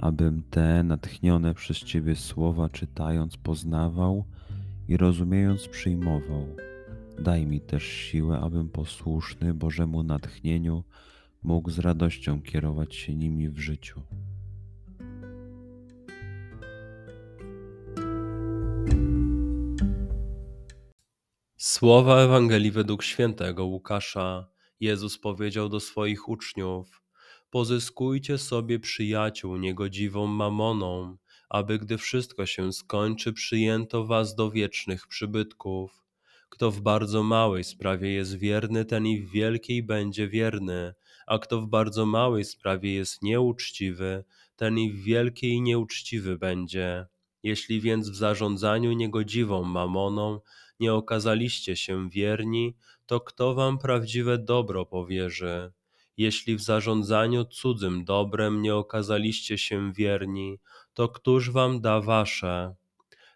[0.00, 4.24] abym te natchnione przez Ciebie słowa czytając poznawał
[4.88, 6.56] i rozumiejąc przyjmował.
[7.18, 10.84] Daj mi też siłę, abym posłuszny Bożemu natchnieniu
[11.42, 14.00] mógł z radością kierować się nimi w życiu.
[21.56, 24.50] Słowa Ewangelii według świętego Łukasza.
[24.80, 26.99] Jezus powiedział do swoich uczniów:
[27.50, 31.16] Pozyskujcie sobie przyjaciół niegodziwą mamoną,
[31.48, 36.04] aby gdy wszystko się skończy, przyjęto was do wiecznych przybytków.
[36.48, 40.94] Kto w bardzo małej sprawie jest wierny, ten i w wielkiej będzie wierny,
[41.26, 44.24] a kto w bardzo małej sprawie jest nieuczciwy,
[44.56, 47.06] ten i w wielkiej nieuczciwy będzie.
[47.42, 50.40] Jeśli więc w zarządzaniu niegodziwą mamoną
[50.80, 55.72] nie okazaliście się wierni, to kto wam prawdziwe dobro powierzy?
[56.20, 60.58] Jeśli w zarządzaniu cudzym dobrem nie okazaliście się wierni,
[60.94, 62.74] to któż wam da wasze?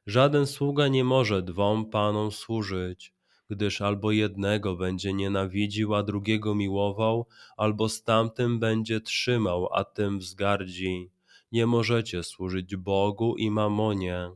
[0.06, 3.14] Żaden sługa nie może dwom panom służyć,
[3.50, 7.26] gdyż albo jednego będzie nienawidził, a drugiego miłował,
[7.56, 11.10] albo z tamtym będzie trzymał, a tym wzgardzi.
[11.52, 14.30] Nie możecie służyć Bogu i mamonie.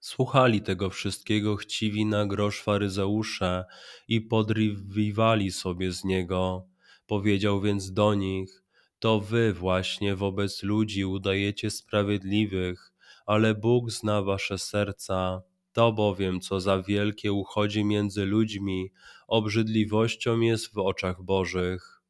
[0.00, 3.64] Słuchali tego wszystkiego chciwi na grosz faryzeusze
[4.08, 6.73] i podriwali sobie z niego.
[7.06, 8.64] Powiedział więc do nich:
[8.98, 12.92] To wy właśnie wobec ludzi udajecie sprawiedliwych,
[13.26, 15.42] ale Bóg zna wasze serca.
[15.72, 18.92] To bowiem, co za wielkie uchodzi między ludźmi,
[19.26, 22.02] obrzydliwością jest w oczach Bożych.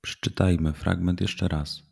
[0.00, 1.82] Przeczytajmy fragment jeszcze raz.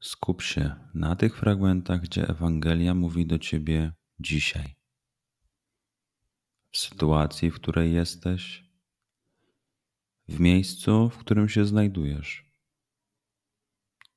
[0.00, 4.74] Skup się na tych fragmentach, gdzie Ewangelia mówi do ciebie dzisiaj.
[6.70, 8.69] W sytuacji, w której jesteś,
[10.30, 12.44] w miejscu, w którym się znajdujesz,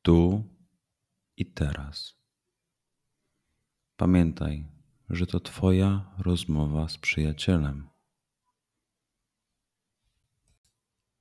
[0.02, 0.44] tu
[1.38, 2.16] i teraz.
[3.98, 4.68] Pamiętaj,
[5.10, 7.90] że to Twoja rozmowa z przyjacielem.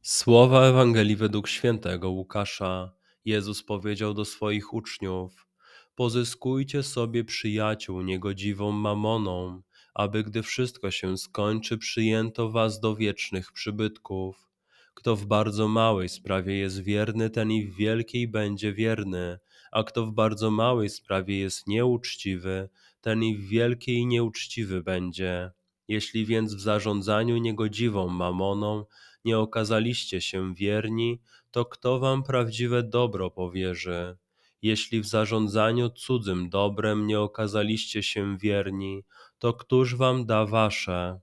[0.03, 2.93] Słowa Ewangelii według świętego Łukasza.
[3.25, 5.47] Jezus powiedział do swoich uczniów:
[5.95, 9.63] Pozyskujcie sobie przyjaciół niegodziwą mamoną,
[9.95, 14.52] aby gdy wszystko się skończy, przyjęto was do wiecznych przybytków.
[14.95, 19.39] Kto w bardzo małej sprawie jest wierny, ten i w wielkiej będzie wierny,
[19.73, 22.69] a kto w bardzo małej sprawie jest nieuczciwy,
[23.01, 25.51] ten i w wielkiej nieuczciwy będzie.
[25.89, 28.85] Jeśli więc w zarządzaniu niegodziwą mamoną
[29.25, 31.21] nie okazaliście się wierni,
[31.51, 34.17] to kto wam prawdziwe dobro powierzy?
[34.63, 39.05] Jeśli w zarządzaniu cudzym dobrem nie okazaliście się wierni,
[39.39, 41.21] to któż wam da wasze?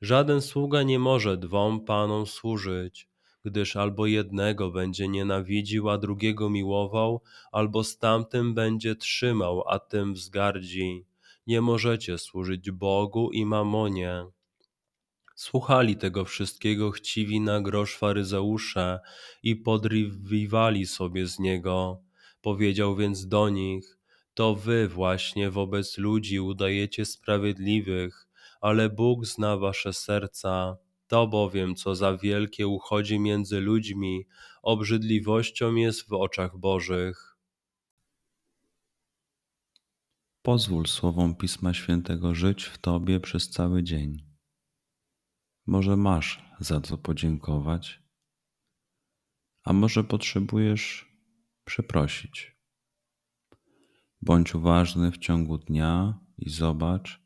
[0.00, 3.08] Żaden sługa nie może dwom panom służyć,
[3.44, 10.14] gdyż albo jednego będzie nienawidził, a drugiego miłował, albo z tamtym będzie trzymał, a tym
[10.14, 11.06] wzgardzi.
[11.46, 14.26] Nie możecie służyć Bogu i mamonie.
[15.34, 19.00] Słuchali tego wszystkiego chciwi na grosz faryzeusze
[19.42, 22.02] i podriwali sobie z niego.
[22.42, 23.98] Powiedział więc do nich,
[24.34, 28.25] to wy właśnie wobec ludzi udajecie sprawiedliwych,
[28.66, 30.76] ale Bóg zna wasze serca.
[31.06, 34.26] To bowiem, co za wielkie uchodzi między ludźmi,
[34.62, 37.36] obrzydliwością jest w oczach Bożych.
[40.42, 44.24] Pozwól słowom Pisma Świętego żyć w Tobie przez cały dzień.
[45.66, 48.02] Może masz za co podziękować,
[49.64, 51.12] a może potrzebujesz
[51.64, 52.56] przeprosić.
[54.22, 57.25] Bądź uważny w ciągu dnia i zobacz,